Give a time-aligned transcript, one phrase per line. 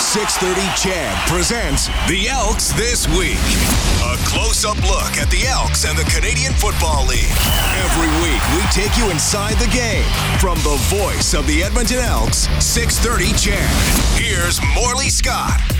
[0.00, 3.36] 630 CHED presents the Elks This Week.
[4.06, 7.34] A close up look at the Elks and the Canadian Football League.
[7.82, 10.06] Every week, we take you inside the game.
[10.38, 14.22] From the voice of the Edmonton Elks, 630 CHED.
[14.22, 15.77] Here's Morley Scott.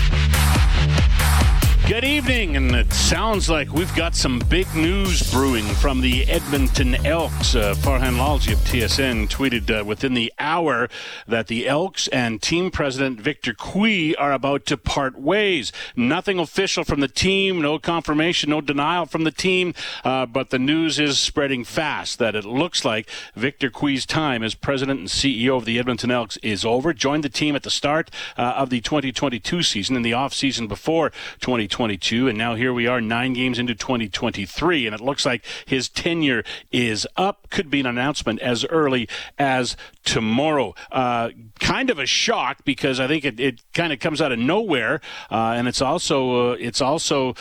[1.89, 7.03] Good evening, and it sounds like we've got some big news brewing from the Edmonton
[7.03, 7.55] Elks.
[7.55, 10.87] Uh, Farhan Lalji of TSN tweeted uh, within the hour
[11.27, 15.71] that the Elks and team president Victor Cui are about to part ways.
[15.95, 20.59] Nothing official from the team, no confirmation, no denial from the team, uh, but the
[20.59, 25.57] news is spreading fast that it looks like Victor Cui's time as president and CEO
[25.57, 26.93] of the Edmonton Elks is over.
[26.93, 30.67] Joined the team at the start uh, of the 2022 season, in the off season
[30.67, 31.78] before 2020.
[31.79, 35.87] 2022, and now here we are nine games into 2023, and it looks like his
[35.87, 36.43] tenure
[36.73, 37.49] is up.
[37.49, 39.07] Could be an announcement as early
[39.37, 40.75] as tomorrow.
[40.91, 41.29] Uh,
[41.61, 44.99] kind of a shock because I think it, it kind of comes out of nowhere,
[45.31, 47.33] uh, and it's also uh, it's also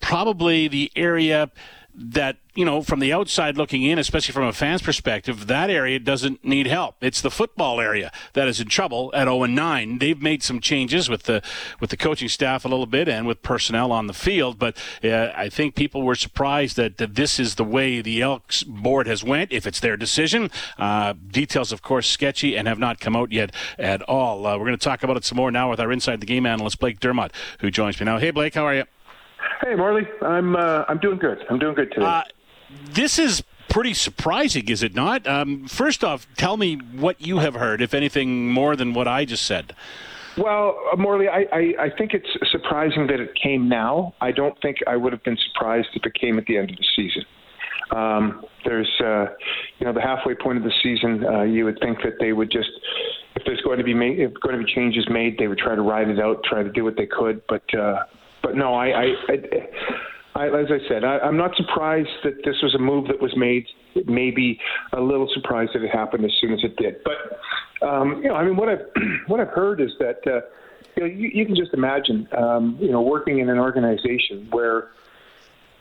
[0.00, 1.52] probably the area
[1.96, 5.98] that you know from the outside looking in especially from a fan's perspective that area
[5.98, 6.96] doesn't need help.
[7.00, 10.60] It's the football area that is in trouble at 0 and 9 they've made some
[10.60, 11.42] changes with the
[11.78, 15.30] with the coaching staff a little bit and with personnel on the field but uh,
[15.36, 19.22] I think people were surprised that, that this is the way the Elks board has
[19.22, 19.52] went.
[19.52, 23.54] If it's their decision uh, details of course sketchy and have not come out yet
[23.78, 24.46] at all.
[24.46, 26.44] Uh, we're going to talk about it some more now with our inside the game
[26.44, 28.18] analyst Blake Dermott who joins me now.
[28.18, 28.84] Hey Blake how are you
[29.62, 30.06] Hey, Morley.
[30.22, 31.44] I'm uh, I'm doing good.
[31.50, 32.06] I'm doing good today.
[32.06, 32.22] Uh,
[32.90, 35.26] this is pretty surprising, is it not?
[35.26, 39.24] Um, first off, tell me what you have heard, if anything more than what I
[39.24, 39.74] just said.
[40.36, 44.14] Well, uh, Morley, I, I, I think it's surprising that it came now.
[44.20, 46.76] I don't think I would have been surprised if it came at the end of
[46.76, 47.24] the season.
[47.90, 49.26] Um, there's, uh,
[49.78, 51.24] you know, the halfway point of the season.
[51.24, 52.70] Uh, you would think that they would just,
[53.36, 55.74] if there's going to be made, if going to be changes made, they would try
[55.74, 57.42] to ride it out, try to do what they could.
[57.48, 58.04] But uh,
[58.44, 62.56] but no, I, I, I, I as I said, I, I'm not surprised that this
[62.62, 63.66] was a move that was made.
[64.06, 64.60] Maybe
[64.92, 66.96] a little surprised that it happened as soon as it did.
[67.04, 68.86] But um, you know, I mean, what I've
[69.28, 70.40] what I've heard is that uh,
[70.96, 74.90] you know you, you can just imagine um, you know working in an organization where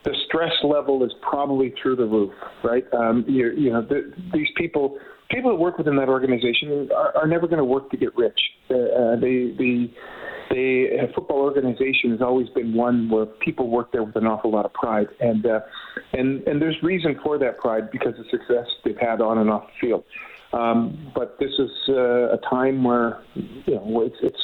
[0.03, 2.85] the stress level is probably through the roof, right?
[2.93, 4.99] Um, you, know, the, these people
[5.31, 8.39] people that work within that organization are, are never going to work to get rich.
[8.69, 9.53] Uh, uh they
[10.53, 14.65] the football organization has always been one where people work there with an awful lot
[14.65, 15.61] of pride, and uh,
[16.13, 19.63] and and there's reason for that pride because of success they've had on and off
[19.67, 20.03] the field.
[20.53, 24.43] Um, but this is uh, a time where you know it's it's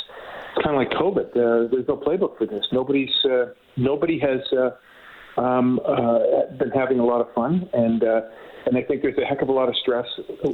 [0.64, 1.30] kind of like COVID.
[1.32, 2.66] Uh, there's no playbook for this.
[2.72, 8.22] Nobody's uh, nobody has uh, um, uh, been having a lot of fun, and uh,
[8.66, 10.08] and I think there's a heck of a lot of stress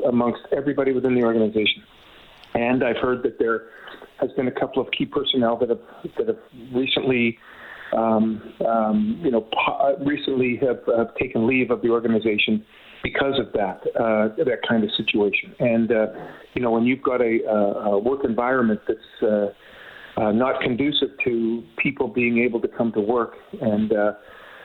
[0.08, 1.84] amongst everybody within the organization.
[2.54, 3.70] And I've heard that there
[4.20, 5.80] has been a couple of key personnel that have
[6.18, 6.38] that have
[6.74, 7.38] recently,
[7.96, 9.48] um, um, you know,
[10.06, 12.66] recently have, have, taken leave of the organization
[13.04, 15.54] because of that uh, that kind of situation.
[15.60, 16.06] And uh,
[16.54, 19.48] you know, when you've got a, a work environment that's uh,
[20.18, 24.14] uh, not conducive to people being able to come to work and uh,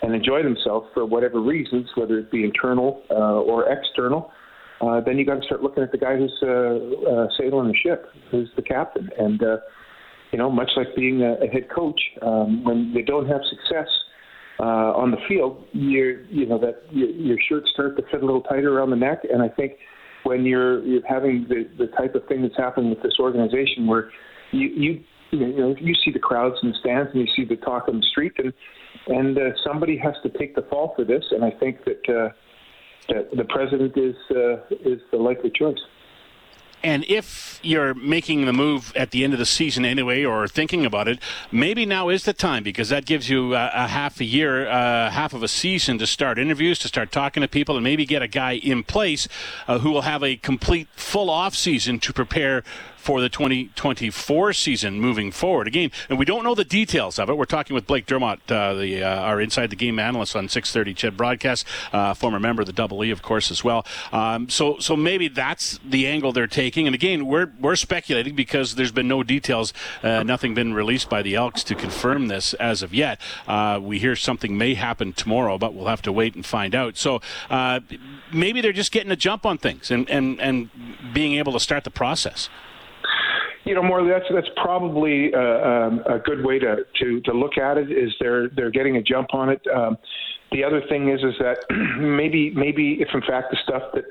[0.03, 4.33] and enjoy themselves for whatever reasons, whether it be internal uh, or external,
[4.81, 7.75] uh, then you got to start looking at the guy who's uh, uh, sailing the
[7.83, 9.11] ship, who's the captain.
[9.19, 9.57] And uh,
[10.33, 13.89] you know, much like being a, a head coach, um, when you don't have success
[14.59, 18.27] uh, on the field, you you know that your, your shirts start to fit a
[18.27, 19.19] little tighter around the neck.
[19.31, 19.73] And I think
[20.25, 24.11] when you're you're having the the type of thing that's happening with this organization, where
[24.51, 27.61] you you you know you see the crowds in the stands and you see the
[27.61, 28.55] talk on the street, and
[29.09, 31.25] and uh, somebody has to take the fall for this.
[31.33, 32.09] And I think that.
[32.09, 32.33] Uh,
[33.11, 35.79] that the president is uh, is the likely choice.
[36.83, 40.87] And if you're making the move at the end of the season anyway, or thinking
[40.87, 41.19] about it,
[41.53, 45.11] maybe now is the time because that gives you a, a half a year, uh,
[45.11, 48.23] half of a season to start interviews, to start talking to people, and maybe get
[48.23, 49.29] a guy in place
[49.69, 52.63] uh, who will have a complete full off season to prepare
[53.01, 55.67] for the 2024 season moving forward.
[55.67, 57.37] Again, and we don't know the details of it.
[57.37, 60.95] We're talking with Blake Dermott, uh, the uh, our inside the game analyst on 6:30
[60.95, 63.87] CHED broadcast, uh, former member of the Double E, of course, as well.
[64.13, 66.70] Um, so so maybe that's the angle they're taking.
[66.77, 69.73] And again, we're we're speculating because there's been no details,
[70.03, 73.21] uh, nothing been released by the Elks to confirm this as of yet.
[73.47, 76.97] Uh, we hear something may happen tomorrow, but we'll have to wait and find out.
[76.97, 77.81] So uh,
[78.33, 80.71] maybe they're just getting a jump on things and and and
[81.13, 82.49] being able to start the process
[83.65, 87.59] you know, more that's that's probably uh, um, a good way to, to to look
[87.59, 87.93] at it.
[87.93, 89.61] Is they're they're getting a jump on it.
[89.75, 89.99] Um,
[90.53, 91.59] the other thing is is that
[91.99, 94.05] maybe maybe if in fact the stuff that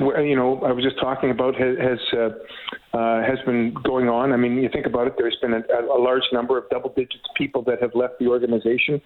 [0.00, 4.32] you know, I was just talking about has has, uh, uh, has been going on.
[4.32, 5.14] I mean, you think about it.
[5.18, 5.62] There's been a,
[5.92, 9.00] a large number of double digits people that have left the organization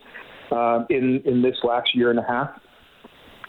[0.51, 2.51] uh, in in this last year and a half,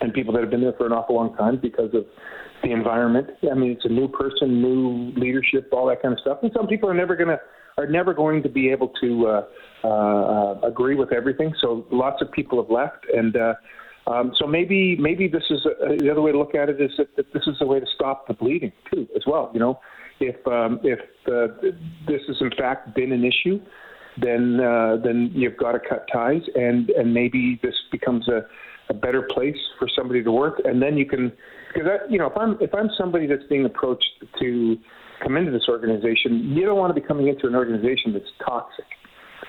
[0.01, 2.06] and people that have been there for an awful long time because of
[2.63, 3.27] the environment.
[3.50, 6.39] I mean, it's a new person, new leadership, all that kind of stuff.
[6.41, 7.39] And some people are never going to
[7.77, 9.41] are never going to be able to uh,
[9.83, 11.53] uh, uh, agree with everything.
[11.62, 13.53] So lots of people have left, and uh,
[14.09, 16.91] um, so maybe maybe this is a, the other way to look at it is
[16.97, 19.51] that, that this is a way to stop the bleeding too, as well.
[19.53, 19.79] You know,
[20.19, 21.53] if um, if uh,
[22.07, 23.59] this has in fact been an issue,
[24.17, 28.41] then uh, then you've got to cut ties, and and maybe this becomes a,
[28.89, 31.31] a better place for somebody to work, and then you can
[31.73, 34.09] because you know if I'm if I'm somebody that's being approached
[34.39, 34.77] to
[35.21, 38.85] come into this organization, you don't want to be coming into an organization that's toxic,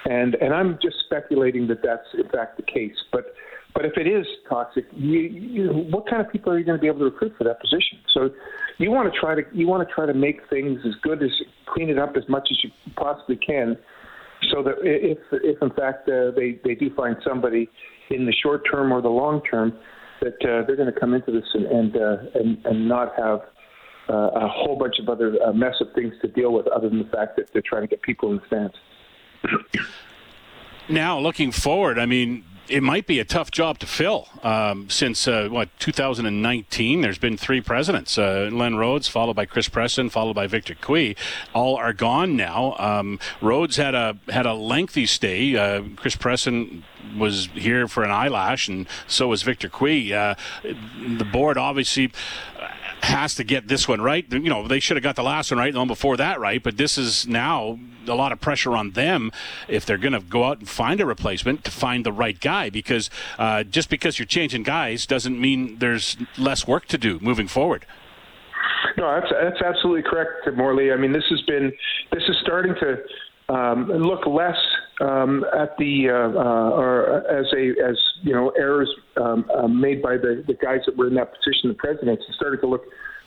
[0.04, 3.32] and and I'm just speculating that that's in fact the case, but
[3.74, 6.80] but if it is toxic, you, you, what kind of people are you going to
[6.80, 7.98] be able to recruit for that position?
[8.12, 8.30] So
[8.78, 11.30] you want to try to you want to try to make things as good as
[11.66, 13.76] clean it up as much as you possibly can,
[14.50, 17.68] so that if if in fact uh, they they do find somebody
[18.10, 19.72] in the short term or the long term
[20.20, 23.40] that uh, they're going to come into this and and uh, and, and not have
[24.08, 26.98] uh, a whole bunch of other uh, mess of things to deal with, other than
[26.98, 28.74] the fact that they're trying to get people in the stands.
[30.88, 34.28] Now, looking forward, I mean, it might be a tough job to fill.
[34.42, 39.68] Um, since uh, what 2019, there's been three presidents: uh, Len Rhodes, followed by Chris
[39.68, 41.16] Presson, followed by Victor Cui.
[41.54, 42.76] All are gone now.
[42.78, 45.56] Um, Rhodes had a had a lengthy stay.
[45.56, 46.82] Uh, Chris Presson
[47.16, 50.12] was here for an eyelash, and so was Victor Cui.
[50.12, 52.12] Uh, the board obviously
[53.02, 54.26] has to get this one right.
[54.30, 56.62] You know, they should have got the last one right, the one before that right.
[56.62, 59.30] But this is now a lot of pressure on them
[59.68, 62.70] if they're going to go out and find a replacement to find the right guy.
[62.70, 67.48] Because uh, just because you're changing guys doesn't mean there's less work to do moving
[67.48, 67.86] forward.
[68.96, 70.92] No, that's that's absolutely correct, Morley.
[70.92, 71.72] I mean, this has been
[72.12, 74.58] this is starting to um, look less
[75.00, 80.02] um, at the uh, uh, or as a as you know errors um, uh, made
[80.02, 82.24] by the, the guys that were in that position, the presidents.
[82.28, 82.82] It started to look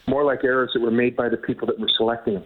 [0.08, 2.44] more like errors that were made by the people that were selecting them.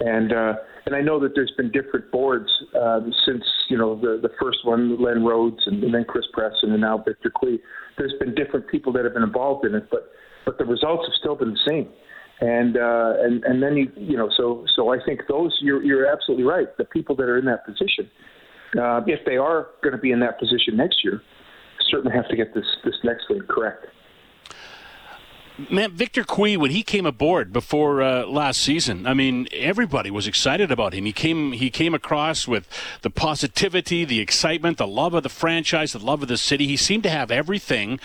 [0.00, 0.54] And uh,
[0.84, 4.58] and I know that there's been different boards um, since you know the the first
[4.64, 7.60] one, Len Rhodes, and, and then Chris Presson, and now Victor Cui.
[7.96, 10.10] There's been different people that have been involved in it, but
[10.44, 11.88] but the results have still been the same
[12.40, 16.06] and uh, and and then you you know so so I think those you're you're
[16.06, 16.68] absolutely right.
[16.76, 18.10] The people that are in that position,
[18.78, 21.22] uh, if they are going to be in that position next year,
[21.90, 23.86] certainly have to get this this next thing correct.
[25.70, 30.26] Man, Victor Cui, when he came aboard before uh, last season, I mean, everybody was
[30.26, 31.06] excited about him.
[31.06, 32.68] He came, he came across with
[33.00, 36.66] the positivity, the excitement, the love of the franchise, the love of the city.
[36.66, 38.00] He seemed to have everything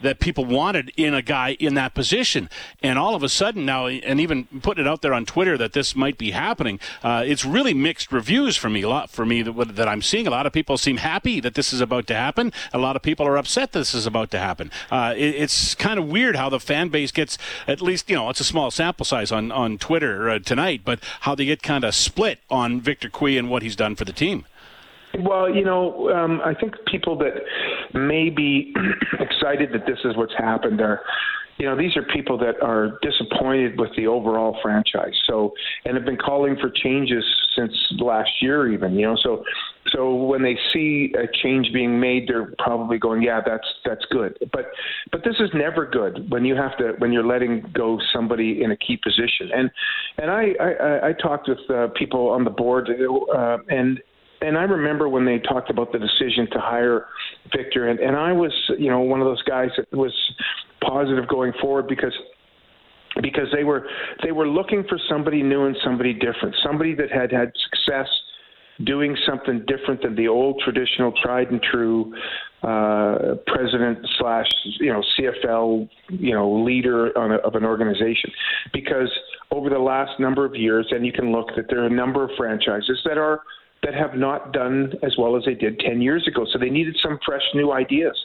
[0.00, 2.48] that people wanted in a guy in that position.
[2.82, 5.72] And all of a sudden now, and even putting it out there on Twitter that
[5.72, 8.82] this might be happening, uh, it's really mixed reviews for me.
[8.82, 10.26] A lot for me that, that, I'm seeing.
[10.26, 12.52] A lot of people seem happy that this is about to happen.
[12.72, 14.70] A lot of people are upset that this is about to happen.
[14.90, 18.28] Uh, it, it's kind of weird how the fan base gets at least you know
[18.30, 21.84] it's a small sample size on on Twitter uh, tonight, but how they get kind
[21.84, 24.44] of split on Victor Cui and what he's done for the team.
[25.20, 27.34] Well, you know, um, I think people that
[27.94, 28.74] may be
[29.20, 31.02] excited that this is what's happened are
[31.58, 35.14] you know, these are people that are disappointed with the overall franchise.
[35.26, 35.52] So,
[35.84, 37.24] and have been calling for changes
[37.56, 38.94] since last year, even.
[38.94, 39.42] You know, so
[39.88, 44.36] so when they see a change being made, they're probably going, "Yeah, that's that's good."
[44.52, 44.66] But
[45.10, 48.72] but this is never good when you have to when you're letting go somebody in
[48.72, 49.50] a key position.
[49.54, 49.70] And
[50.18, 53.98] and I I, I talked with uh, people on the board, uh, and
[54.40, 57.06] and I remember when they talked about the decision to hire
[57.56, 60.12] Victor, and, and I was, you know, one of those guys that was
[60.82, 62.12] positive going forward because
[63.22, 63.86] because they were
[64.22, 68.08] they were looking for somebody new and somebody different, somebody that had had success
[68.84, 72.14] doing something different than the old traditional tried and true
[72.62, 74.46] uh, president slash
[74.80, 78.30] you know CFL you know leader a, of an organization.
[78.72, 79.10] Because
[79.50, 82.24] over the last number of years and you can look that there are a number
[82.24, 83.40] of franchises that are
[83.82, 86.46] that have not done as well as they did 10 years ago.
[86.52, 88.16] So they needed some fresh new ideas.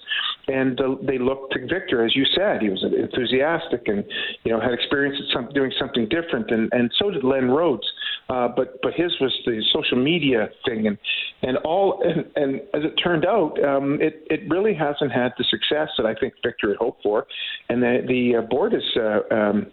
[0.47, 2.61] And uh, they looked to Victor, as you said.
[2.61, 4.03] He was enthusiastic and,
[4.43, 6.49] you know, had experience at some, doing something different.
[6.51, 7.85] And, and so did Len Rhodes.
[8.29, 10.97] Uh, but but his was the social media thing and
[11.41, 15.43] and all and, and as it turned out um, it it really hasn't had the
[15.49, 17.25] success that I think Victor had hoped for
[17.67, 19.67] and the the uh, board is uh, um,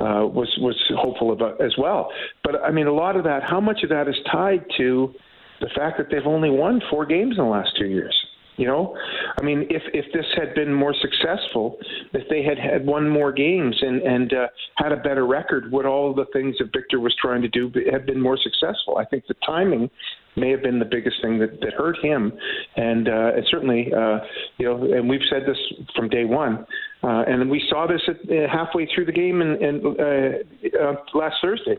[0.00, 2.10] uh, was was hopeful about as well
[2.44, 5.14] but I mean a lot of that how much of that is tied to
[5.60, 8.14] the fact that they've only won four games in the last two years.
[8.58, 8.96] You know,
[9.40, 11.78] I mean, if if this had been more successful,
[12.12, 15.86] if they had had won more games and and uh, had a better record, would
[15.86, 18.98] all the things that Victor was trying to do have been more successful?
[18.98, 19.88] I think the timing
[20.36, 22.32] may have been the biggest thing that, that hurt him,
[22.76, 24.18] and uh, and certainly, uh,
[24.58, 25.58] you know, and we've said this
[25.94, 26.66] from day one,
[27.04, 30.94] uh, and we saw this at, uh, halfway through the game and, and uh, uh,
[31.14, 31.78] last Thursday,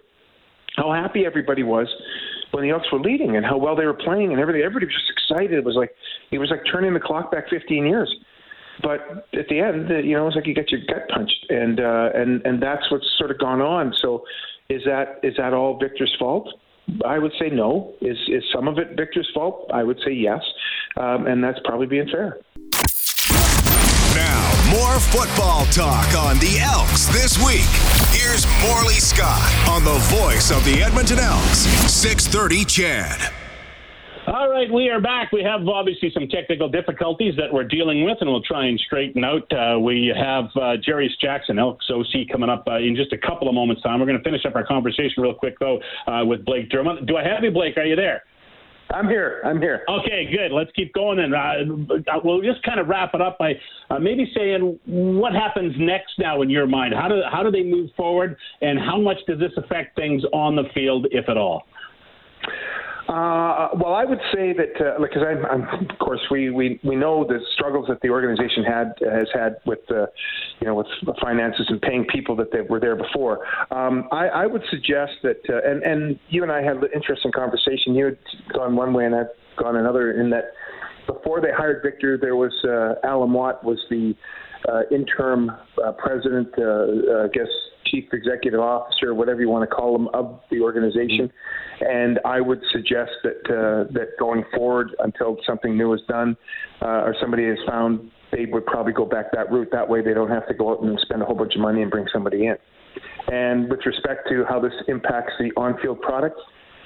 [0.77, 1.87] how happy everybody was
[2.51, 4.61] when the Elks were leading and how well they were playing and everything.
[4.61, 5.53] Everybody was just excited.
[5.53, 5.91] It was like
[6.31, 8.13] it was like turning the clock back 15 years.
[8.81, 12.09] But at the end, you know, it's like you get your gut punched, and uh,
[12.15, 13.93] and and that's what's sort of gone on.
[14.01, 14.23] So,
[14.69, 16.49] is that is that all Victor's fault?
[17.05, 17.93] I would say no.
[18.01, 19.69] Is is some of it Victor's fault?
[19.73, 20.41] I would say yes,
[20.97, 22.37] um, and that's probably being fair.
[24.15, 27.69] Now, more football talk on the Elks this week.
[28.09, 31.59] Here's Morley Scott on the voice of the Edmonton Elks,
[31.91, 33.31] 630 CHED.
[34.25, 35.31] All right, we are back.
[35.31, 39.23] We have obviously some technical difficulties that we're dealing with, and we'll try and straighten
[39.23, 39.51] out.
[39.53, 40.77] Uh, we have uh,
[41.21, 43.99] Jackson, Elks OC, coming up uh, in just a couple of moments' time.
[43.99, 47.05] We're going to finish up our conversation real quick, though, uh, with Blake Dermott.
[47.05, 47.77] Do I have you, Blake?
[47.77, 48.23] Are you there?
[48.91, 49.41] I'm here.
[49.45, 49.83] I'm here.
[49.87, 50.51] Okay, good.
[50.51, 53.53] Let's keep going, and uh, we'll just kind of wrap it up by
[53.89, 56.93] uh, maybe saying what happens next now in your mind.
[56.95, 60.55] How do how do they move forward, and how much does this affect things on
[60.55, 61.63] the field, if at all?
[63.09, 66.95] Uh, well, I would say that uh, because I'm, I'm, of course, we, we, we
[66.95, 70.05] know the struggles that the organization had has had with, uh,
[70.61, 70.85] you know, with
[71.19, 73.47] finances and paying people that they were there before.
[73.71, 77.31] Um, I, I would suggest that, uh, and and you and I had an interesting
[77.31, 77.95] conversation.
[77.95, 78.17] You had
[78.53, 80.11] gone one way and I've gone another.
[80.21, 80.51] In that,
[81.07, 84.17] before they hired Victor, there was uh, Alan Watt was the uh,
[84.91, 85.51] interim
[85.83, 87.47] uh, president, uh, uh, I guess
[87.85, 91.31] chief executive officer, whatever you want to call him, of the organization.
[91.81, 96.37] And I would suggest that uh, that going forward, until something new is done
[96.81, 99.69] uh, or somebody is found, they would probably go back that route.
[99.71, 101.81] That way, they don't have to go out and spend a whole bunch of money
[101.81, 102.57] and bring somebody in.
[103.31, 106.39] And with respect to how this impacts the on-field product,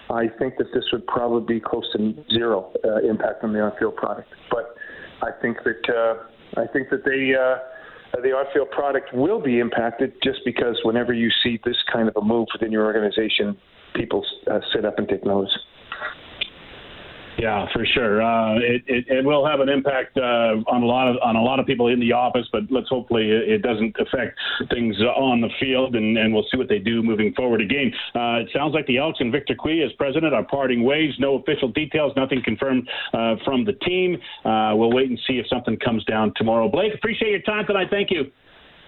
[0.10, 3.96] I think that this would probably be close to zero uh, impact on the on-field
[3.96, 4.30] product.
[4.52, 4.76] But
[5.22, 6.24] I think that uh,
[6.58, 11.30] I think that they uh, the on-field product will be impacted just because whenever you
[11.44, 13.58] see this kind of a move within your organization,
[13.96, 15.58] people uh, sit up and take notice.
[17.38, 18.22] Yeah, for sure.
[18.22, 21.42] Uh, it, it, it, will have an impact uh, on a lot of on a
[21.42, 24.38] lot of people in the office, but let's hopefully it doesn't affect
[24.70, 27.62] things on the field, and, and we'll see what they do moving forward.
[27.62, 31.12] Again, uh, it sounds like the Elks and Victor Cui as president are parting ways.
[31.20, 34.18] No official details, nothing confirmed uh, from the team.
[34.46, 36.70] Uh, we'll wait and see if something comes down tomorrow.
[36.70, 37.88] Blake, appreciate your time tonight.
[37.90, 38.32] Thank you.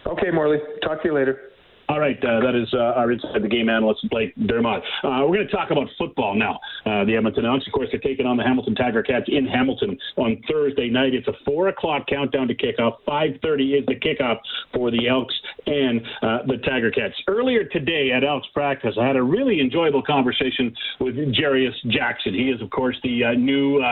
[0.05, 0.59] Okay, Morley.
[0.83, 1.49] Talk to you later.
[1.87, 4.81] All right, uh, that is uh, our inside the game analyst Blake Dermott.
[5.03, 6.59] Uh, we're going to talk about football now.
[6.83, 9.95] Uh, the Edmonton Elks, of course, they're taking on the Hamilton Tiger Cats in Hamilton
[10.17, 11.13] on Thursday night.
[11.13, 12.93] It's a four o'clock countdown to kickoff.
[13.05, 14.37] Five thirty is the kickoff
[14.73, 15.35] for the Elks
[15.67, 17.13] and uh, the Tiger Cats.
[17.27, 22.33] Earlier today at Elks practice, I had a really enjoyable conversation with Jarious Jackson.
[22.33, 23.83] He is, of course, the uh, new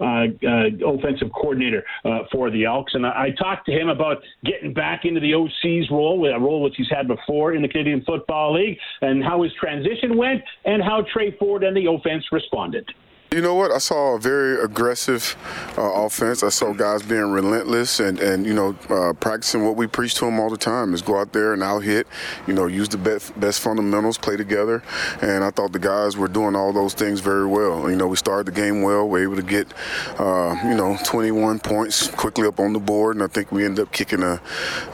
[0.00, 1.82] offensive coordinator
[2.30, 5.90] for the Elks, and I-, I talked to him about getting back into the OC's
[5.90, 9.52] role, a role which he's had before in the Canadian Football League, and how his
[9.60, 12.88] transition went, and how Tre Ford and the offense responded.
[13.30, 13.70] You know what?
[13.72, 15.36] I saw a very aggressive
[15.76, 16.42] uh, offense.
[16.42, 20.24] I saw guys being relentless and, and you know, uh, practicing what we preach to
[20.24, 22.06] them all the time is go out there and out hit,
[22.46, 24.82] you know, use the best, best fundamentals, play together.
[25.20, 27.90] And I thought the guys were doing all those things very well.
[27.90, 29.06] You know, we started the game well.
[29.06, 29.74] We were able to get,
[30.18, 33.16] uh, you know, 21 points quickly up on the board.
[33.16, 34.40] And I think we ended up kicking a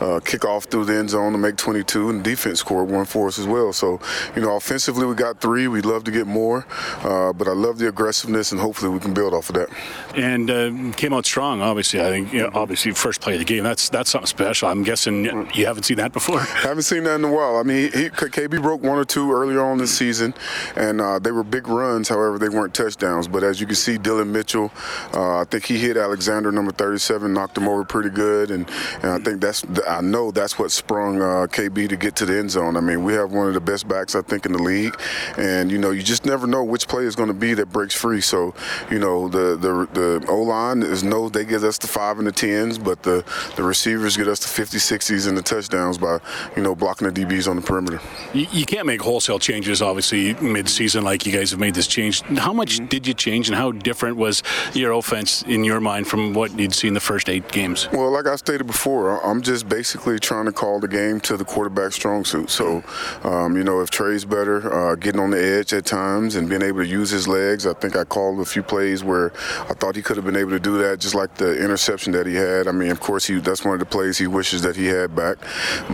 [0.01, 2.11] kickoff through the end zone to make 22.
[2.11, 3.73] And defense scored one for us as well.
[3.73, 4.01] So,
[4.35, 5.69] you know, offensively we got three.
[5.69, 6.67] We'd love to get more.
[7.05, 9.69] Uh, but I love the aggressive aggressiveness, and hopefully we can build off of that.
[10.17, 11.61] And uh, came out strong.
[11.61, 13.65] Obviously, I think you know, obviously first play of the game.
[13.65, 14.69] That's that's something special.
[14.69, 16.41] I'm guessing you haven't seen that before.
[16.41, 17.57] I haven't seen that in a while.
[17.57, 20.35] I mean, he, KB broke one or two earlier on this season,
[20.77, 22.09] and uh, they were big runs.
[22.09, 23.29] However, they weren't touchdowns.
[23.29, 24.73] But as you can see, Dillon Mitchell,
[25.13, 28.69] uh, I think he hit Alexander number 37, knocked him over pretty good, and,
[29.03, 32.39] and I think that's I know that's what sprung uh, KB to get to the
[32.39, 32.77] end zone.
[32.77, 34.99] I mean, we have one of the best backs I think in the league,
[35.37, 37.95] and you know you just never know which play is going to be that breaks
[37.95, 38.14] free.
[38.21, 38.55] So,
[38.91, 42.27] you know, the the the O line is no, they get us the five and
[42.27, 43.25] the tens, but the
[43.57, 46.19] the receivers get us the 50, 60s and the touchdowns by
[46.57, 48.01] you know blocking the DBs on the perimeter.
[48.33, 52.23] You, you can't make wholesale changes, obviously, mid-season like you guys have made this change.
[52.23, 52.87] How much mm-hmm.
[52.87, 54.43] did you change, and how different was
[54.73, 57.89] your offense in your mind from what you'd seen the first eight games?
[57.93, 61.45] Well, like I stated before, I'm just basically trying to call the game to the
[61.45, 62.51] quarterback strong suit.
[62.51, 62.83] So,
[63.23, 66.63] um, you know, if Tre's better, uh, getting on the edge at times and being
[66.63, 69.33] able to use his legs, I think I I called a few plays where
[69.71, 72.27] I thought he could have been able to do that, just like the interception that
[72.27, 72.69] he had.
[72.69, 75.17] I mean, of course, he that's one of the plays he wishes that he had
[75.17, 75.39] back.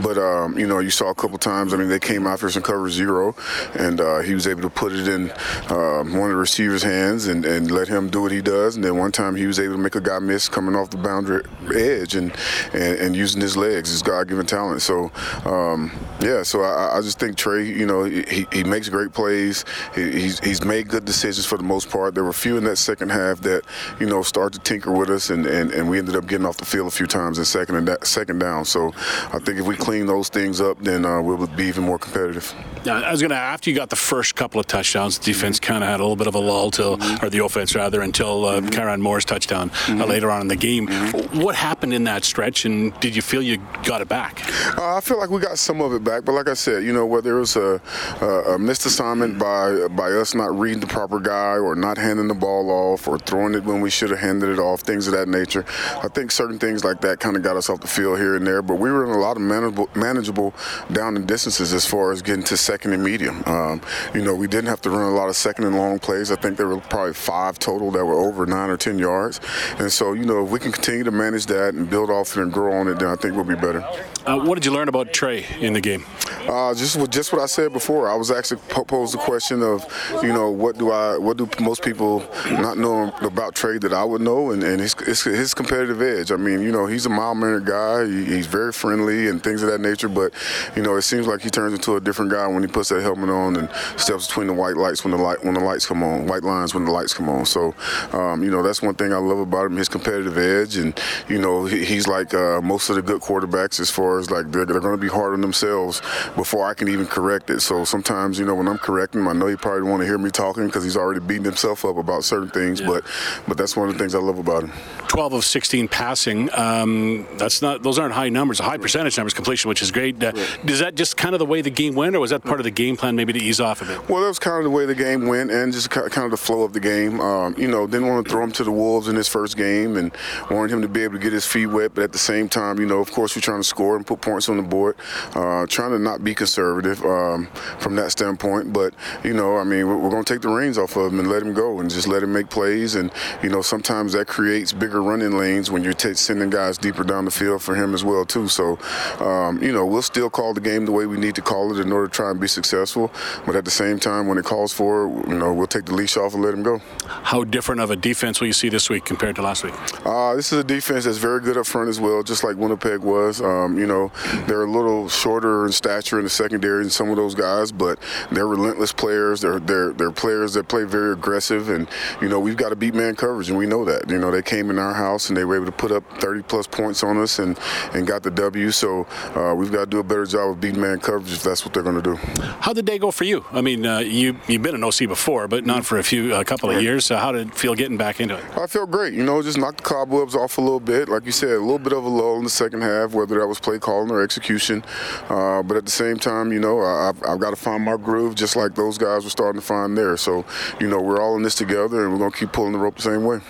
[0.03, 1.73] But um, you know, you saw a couple times.
[1.73, 3.37] I mean, they came after some cover zero,
[3.75, 5.31] and uh, he was able to put it in
[5.71, 8.75] uh, one of the receivers' hands and, and let him do what he does.
[8.75, 10.97] And then one time he was able to make a guy miss coming off the
[10.97, 12.35] boundary edge and
[12.73, 14.83] and, and using his legs, his God-given talent.
[14.83, 15.13] So
[15.45, 19.65] um, yeah, so I, I, just think Tre, you know, he, he makes great plays.
[19.95, 22.00] He, he's he's made good decisions for the most part.
[22.11, 23.63] There were a few in that second half that
[23.99, 26.57] you know started to tinker with us, and, and, and we ended up getting off
[26.57, 28.65] the field a few times in second and that, second down.
[28.65, 28.93] So
[29.33, 32.55] I think if we clean those things up, then uh, we'll be even more competitive.
[32.85, 35.59] Yeah, I was going to after you got the first couple of touchdowns, the defense
[35.59, 35.73] mm-hmm.
[35.73, 37.25] kind of had a little bit of a lull till, mm-hmm.
[37.25, 39.03] or the offense rather, until uh, mm-hmm.
[39.03, 40.03] Moore's touchdown uh, mm-hmm.
[40.03, 40.87] later on in the game.
[40.87, 41.41] Mm-hmm.
[41.41, 44.43] What happened in that stretch, and did you feel you got it back?
[44.79, 46.93] Uh, I feel like we got some of it back, but like I said, you
[46.93, 47.81] know, whether it was a,
[48.21, 52.29] a, a missed assignment by by us not reading the proper guy, or not handing
[52.29, 55.13] the ball off, or throwing it when we should have handed it off, things of
[55.13, 55.65] that nature.
[56.03, 58.47] I think certain things like that kind of got us off the field here and
[58.47, 60.55] there, but we were in a lot of manageable, manageable
[60.93, 63.43] down and distances as far as getting to second and medium.
[63.47, 63.81] Um,
[64.15, 66.31] you know, we didn't have to run a lot of second and long plays.
[66.31, 69.41] I think there were probably five total that were over nine or ten yards.
[69.79, 72.43] And so, you know, if we can continue to manage that and build off it
[72.43, 73.83] and grow on it, then I think we'll be better.
[74.27, 76.05] Uh, what did you learn about Tre in the game?
[76.49, 78.09] Uh, just just what I said before.
[78.09, 79.85] I was actually posed the question of,
[80.23, 84.05] you know, what do I, what do most people not know about Tre that I
[84.05, 86.33] would know, and, and his, his, his competitive edge.
[86.33, 88.07] I mean, you know, he's a mild mannered guy.
[88.07, 90.09] He, he's very friendly and things of that nature.
[90.09, 90.33] But
[90.77, 93.03] you know, it seems like he turns into a different guy when he puts that
[93.03, 96.03] helmet on and steps between the white lights when the light when the lights come
[96.03, 97.47] on, white lines when the lights come on.
[97.47, 97.75] So,
[98.13, 101.39] um, you know, that's one thing I love about him: his competitive edge, and you
[101.39, 104.67] know, he, he's like uh, most of the good quarterbacks as far as like they're,
[104.67, 106.01] they're going to be hard on themselves
[106.37, 107.61] before I can even correct it.
[107.61, 110.19] So sometimes, you know, when I'm correcting him, I know he probably want to hear
[110.19, 112.81] me talking because he's already beating himself up about certain things.
[112.81, 112.87] Yeah.
[112.87, 113.05] But
[113.49, 114.73] but that's one of the things I love about him.
[115.09, 116.49] 12 of 16 passing.
[116.57, 118.59] Um, that's not; those aren't high numbers.
[118.59, 120.23] High percentage numbers completion, which is great.
[120.23, 120.71] Uh, right.
[120.71, 122.65] Is that just kind of the way the game went, or was that part of
[122.65, 124.09] the game plan, maybe to ease off a bit?
[124.09, 126.37] Well, that was kind of the way the game went, and just kind of the
[126.37, 127.21] flow of the game.
[127.21, 129.97] Um, you know, didn't want to throw him to the wolves in his first game,
[129.97, 130.13] and
[130.51, 131.95] wanted him to be able to get his feet wet.
[131.95, 134.21] But at the same time, you know, of course, we're trying to score and put
[134.21, 134.97] points on the board.
[135.35, 137.47] Uh, trying to not be conservative um,
[137.79, 138.73] from that standpoint.
[138.73, 138.95] But
[139.25, 141.29] you know, I mean, we're, we're going to take the reins off of him and
[141.29, 142.95] let him go, and just let him make plays.
[142.95, 143.11] And
[143.43, 147.25] you know, sometimes that creates bigger running lanes when you're t- sending guys deeper down
[147.25, 148.49] the field for him as well too.
[148.49, 148.79] So,
[149.21, 151.81] um, you know, we'll still call the game the way we need to call it
[151.81, 153.11] in order to try and be successful.
[153.47, 155.95] But at the same time, when it calls for it, you know, we'll take the
[155.95, 156.81] leash off and let him go.
[157.07, 159.75] How different of a defense will you see this week compared to last week?
[160.05, 163.01] Uh, this is a defense that's very good up front as well, just like Winnipeg
[163.01, 163.41] was.
[163.41, 164.11] Um, you know,
[164.47, 167.99] they're a little shorter in stature in the secondary than some of those guys, but
[168.31, 169.41] they're relentless players.
[169.41, 171.89] They're they're they're players that play very aggressive, and
[172.21, 174.11] you know we've got to beat man coverage, and we know that.
[174.11, 176.43] You know, they came in our house and they were able to put up 30
[176.43, 177.59] plus points on us and,
[177.95, 178.71] and got the W.
[178.71, 181.65] So uh, we've got to do a better job of beating man coverage if that's
[181.65, 182.17] what they're going to do.
[182.61, 183.45] How did day go for you?
[183.53, 186.45] I mean, uh, you you've been an OC before, but not for a few a
[186.45, 187.07] couple of years.
[187.07, 188.45] So how did it feel getting back into it?
[188.57, 189.15] I felt great.
[189.15, 191.09] You know, just knocked the cobwebs off a little bit.
[191.09, 193.47] Like you said, a little bit of a lull in the second half, whether that
[193.47, 194.85] was play calling or execution.
[195.29, 198.35] Uh, but at the same time, you know, I, have got to find my groove,
[198.35, 200.21] just like those guys were starting to find theirs.
[200.21, 200.45] So,
[200.81, 202.97] you know, we're all in this together, and we're going to keep pulling the rope
[202.97, 203.41] the same way.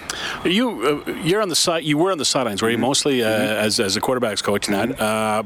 [0.45, 1.85] You uh, you're on the side.
[1.85, 2.77] You were on the sidelines, were you?
[2.77, 3.66] Mm-hmm mostly uh, mm-hmm.
[3.66, 4.83] as, as a quarterbacks coach now.
[4.83, 5.43] Uh,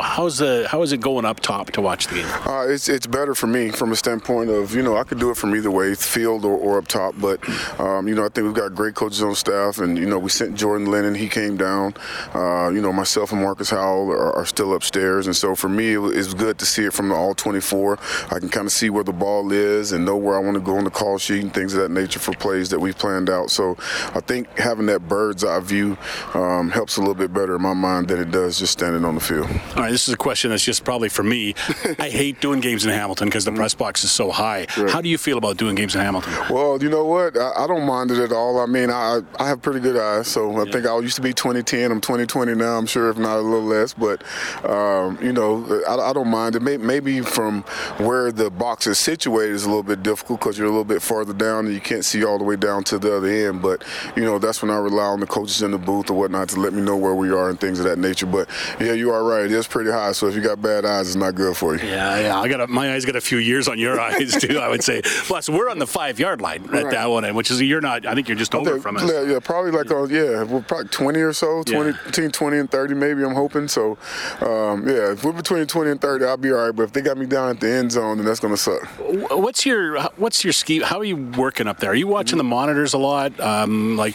[0.00, 2.26] how's the how is it going up top to watch the game?
[2.46, 5.30] Uh, it's it's better for me from a standpoint of you know I could do
[5.30, 7.14] it from either way, field or, or up top.
[7.18, 7.38] But
[7.78, 10.30] um, you know I think we've got great coaches on staff, and you know we
[10.30, 11.94] sent Jordan Lennon, he came down.
[12.34, 15.94] Uh, you know myself and Marcus Howell are, are, still upstairs, and so for me
[16.18, 17.98] it's good to see it from the all 24.
[18.30, 20.60] I can kind of see where the ball is and know where I want to
[20.60, 23.30] go on the call sheet and things of that nature for plays that we've planned
[23.30, 23.50] out.
[23.50, 23.76] So
[24.14, 25.96] I think having that bird's eye view
[26.34, 29.14] um, helps a little bit better in my mind than it does just standing on
[29.14, 29.46] the field.
[29.46, 31.54] All right, this is a question that's just probably for me.
[31.98, 34.66] I hate doing games in Hamilton because the press box is so high.
[34.76, 34.90] Right.
[34.90, 36.32] How do you feel about doing games in Hamilton?
[36.50, 37.36] Well, you know what?
[37.36, 38.60] I, I don't mind it at all.
[38.60, 40.72] I mean, I I have pretty good eyes, so I yeah.
[40.72, 41.90] think I used to be 2010.
[41.90, 42.76] I'm 2020 now.
[42.76, 44.22] I'm sure if not a little less, but
[44.64, 46.60] um, you know, I, I, don't mind it.
[46.60, 47.62] Maybe from
[47.98, 51.02] where the box is situated is a little bit difficult because you're a little bit
[51.02, 53.62] farther down and you can't see all the way down to the other end.
[53.62, 53.84] But
[54.16, 56.60] you know, that's when I rely on the coaches in the booth or whatnot to
[56.60, 58.26] let me know where we are and things of that nature.
[58.26, 58.48] But
[58.80, 59.44] yeah, you are right.
[59.44, 60.12] It is pretty high.
[60.12, 61.86] So if you got bad eyes, it's not good for you.
[61.86, 62.40] Yeah, yeah.
[62.40, 64.58] I got a, my eyes got a few years on your eyes too.
[64.58, 65.02] I would say.
[65.02, 66.90] Plus, we're on the five yard line at right.
[66.90, 68.06] that one end, which is you're not.
[68.06, 69.10] I think you're just over from us.
[69.10, 71.96] Yeah, yeah, probably like on yeah, we're probably 20 or so, 20 yeah.
[72.04, 73.22] between 20 and 30 maybe.
[73.22, 73.68] I'm hoping.
[73.68, 73.98] So
[74.40, 76.74] um, yeah, if we're between 20 and 30, I'll be all right.
[76.74, 78.86] But if they got me down at the end zone, then that's gonna suck.
[79.30, 80.82] What's your what's your scheme?
[80.82, 81.49] How are you working?
[81.50, 81.90] Working up there?
[81.90, 83.40] Are you watching the monitors a lot?
[83.40, 84.14] Um, like,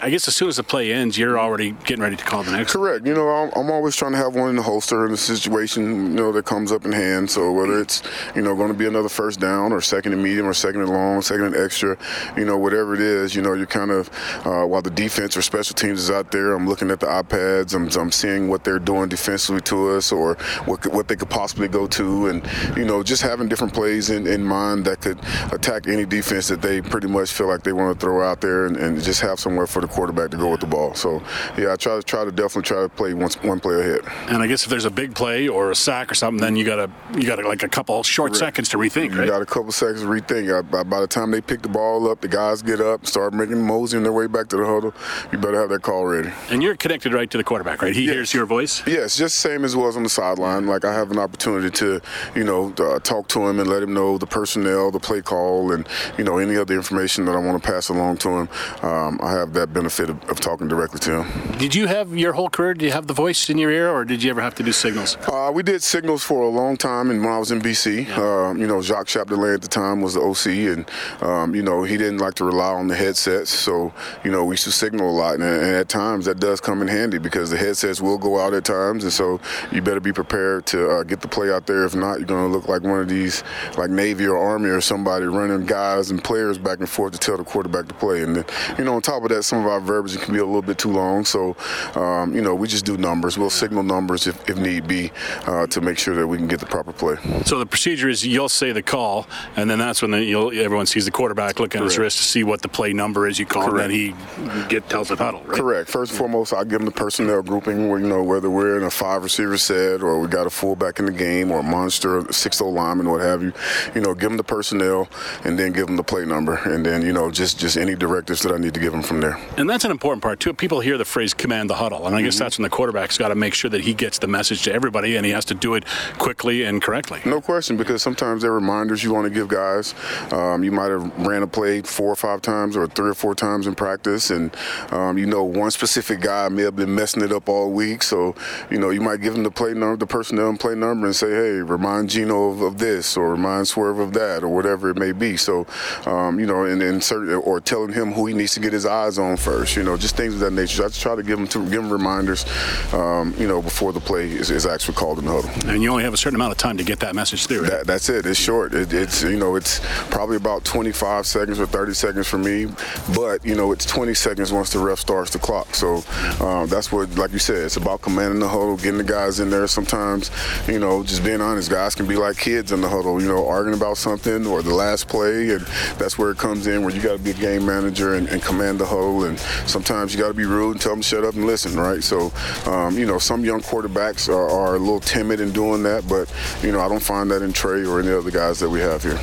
[0.00, 2.52] I guess as soon as the play ends, you're already getting ready to call the
[2.52, 2.72] next.
[2.72, 3.06] Correct.
[3.06, 5.84] You know, I'm, I'm always trying to have one in the holster in the situation
[5.84, 7.30] you know that comes up in hand.
[7.30, 8.02] So whether it's
[8.34, 10.88] you know going to be another first down or second and medium or second and
[10.88, 11.98] long, second and extra,
[12.34, 14.08] you know whatever it is, you know you're kind of
[14.46, 17.74] uh, while the defense or special teams is out there, I'm looking at the iPads.
[17.74, 21.68] I'm, I'm seeing what they're doing defensively to us or what what they could possibly
[21.68, 22.42] go to, and
[22.74, 25.18] you know just having different plays in, in mind that could
[25.52, 28.66] attack any defense that they pretty much feel like they want to throw out there,
[28.66, 30.94] and, and just have somewhere for the quarterback to go with the ball.
[30.94, 31.22] So
[31.58, 34.02] yeah, I try to try to definitely try to play one one play ahead.
[34.28, 36.64] And I guess if there's a big play or a sack or something, then you
[36.64, 38.38] got to you got like a couple short Correct.
[38.38, 39.12] seconds to rethink.
[39.12, 39.28] You right?
[39.28, 40.70] got a couple seconds to rethink.
[40.70, 43.62] By, by the time they pick the ball up, the guys get up, start making
[43.62, 44.94] moseying their way back to the huddle.
[45.32, 46.30] You better have that call ready.
[46.50, 47.94] And you're connected right to the quarterback, right?
[47.94, 48.14] He yes.
[48.14, 48.86] hears your voice.
[48.86, 50.66] Yes, just same as was on the sideline.
[50.66, 52.00] Like I have an opportunity to,
[52.34, 55.72] you know, uh, talk to him and let him know the personnel, the play call,
[55.72, 58.48] and you know any other information that I want to pass along to him.
[58.82, 61.58] Um, I have that benefit of, of, talking directly to him.
[61.58, 62.74] Did you have your whole career?
[62.74, 64.72] Did you have the voice in your ear, or did you ever have to do
[64.72, 65.16] signals?
[65.26, 68.20] Uh, we did signals for a long time, and when I was in BC, yeah.
[68.20, 70.90] uh, you know, Jacques Chapdelaine at the time was the OC, and
[71.22, 73.92] um, you know he didn't like to rely on the headsets, so
[74.24, 76.82] you know we used to signal a lot, and, and, at times that does come
[76.82, 79.40] in handy because the headsets will go out at times, and so
[79.72, 81.84] you better be prepared to uh, get the play out there.
[81.84, 83.42] If not, you're going to look like one of these,
[83.76, 87.36] like Navy or Army or somebody running guys and players back and forth to tell
[87.36, 88.44] the quarterback to play, and then
[88.78, 90.78] you know on top of that, some of our verbiage can be a little bit
[90.78, 91.56] too long, so
[91.94, 93.38] um, you know we just do numbers.
[93.38, 95.12] We'll signal numbers if, if need be
[95.46, 97.16] uh, to make sure that we can get the proper play.
[97.44, 99.26] So the procedure is you'll say the call,
[99.56, 102.44] and then that's when the, everyone sees the quarterback look at his wrist to see
[102.44, 103.90] what the play number is you call, Correct.
[103.90, 105.42] and then he get tells the huddle.
[105.44, 105.58] Right?
[105.58, 105.90] Correct.
[105.90, 108.84] First and foremost, I give them the personnel grouping where you know whether we're in
[108.84, 112.30] a five receiver set or we got a fullback in the game or a monster,
[112.32, 113.52] six o lineman, what have you.
[113.94, 115.08] You know, give them the personnel
[115.44, 118.42] and then give them the play number, and then you know just just any directives
[118.42, 119.38] that I need to give them from there.
[119.58, 120.54] And that's an important part too.
[120.54, 122.44] People hear the phrase "command the huddle," and I guess mm-hmm.
[122.44, 125.16] that's when the quarterback's got to make sure that he gets the message to everybody,
[125.16, 125.84] and he has to do it
[126.18, 127.20] quickly and correctly.
[127.26, 129.94] No question, because sometimes there are reminders you want to give guys.
[130.32, 133.34] Um, you might have ran a play four or five times or three or four
[133.34, 134.54] times in practice, and
[134.90, 138.02] um, you know one specific guy may have been messing it up all week.
[138.02, 138.34] So
[138.70, 141.16] you know you might give him the play number, the personnel and play number, and
[141.16, 144.96] say, hey, remind Gino of, of this or remind Swerve of that or whatever it
[144.96, 145.36] may be.
[145.36, 145.66] So
[146.06, 148.86] um, you know, and, and certain, or telling him who he needs to get his
[148.86, 149.76] eyes on first.
[149.76, 150.76] You know, just things of that nature.
[150.76, 152.44] So I just try to give him to give him reminders.
[152.92, 155.70] Um, you know, before the play is, is actually called in the huddle.
[155.70, 157.62] And you only have a certain amount of time to get that message through.
[157.62, 157.70] Right?
[157.70, 158.26] That, that's it.
[158.26, 158.74] It's short.
[158.74, 159.80] It, it's you know it's
[160.10, 162.66] probably about 25 seconds or 30 seconds for me,
[163.14, 165.74] but you know it's 20 seconds once the ref starts the clock.
[165.74, 166.02] So
[166.40, 169.50] um, that's what, like you said, it's about commanding the huddle, getting the guys in
[169.50, 169.66] there.
[169.66, 170.30] Sometimes,
[170.68, 173.20] you know, just being honest, guys can be like kids in the huddle.
[173.20, 175.60] You know, arguing about something or the last play, and
[175.98, 178.40] that's where it comes in where you got to be a game manager and, and,
[178.42, 179.24] command the huddle.
[179.24, 181.78] And sometimes you got to be rude and tell them to shut up and listen,
[181.78, 182.02] right?
[182.02, 182.32] So,
[182.66, 186.32] um, you know, some young quarterbacks are, are a little timid in doing that, but
[186.62, 189.02] you know, I don't find that in Tre or any other guys that we have
[189.02, 189.18] here.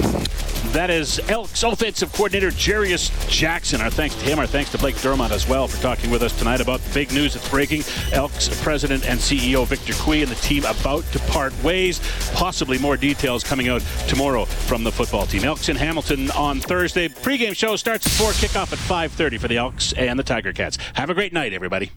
[0.73, 3.81] That is Elks offensive coordinator Jarious Jackson.
[3.81, 4.37] Our thanks to him.
[4.37, 7.11] Our thanks to Blake Dermott as well for talking with us tonight about the big
[7.11, 7.83] news that's breaking.
[8.11, 11.99] Elks president and CEO Victor Cui and the team about to part ways.
[12.33, 15.45] Possibly more details coming out tomorrow from the football team.
[15.45, 17.07] Elks in Hamilton on Thursday.
[17.07, 20.77] Pre-game show starts at 4, kickoff at 5.30 for the Elks and the Tiger Cats.
[20.93, 21.91] Have a great night, everybody.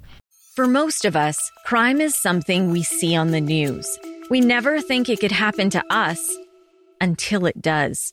[0.54, 3.98] For most of us, crime is something we see on the news.
[4.30, 6.20] We never think it could happen to us
[7.00, 8.12] until it does.